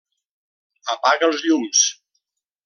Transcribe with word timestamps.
Apaga 0.93 1.29
els 1.33 1.45
llums. 1.49 1.85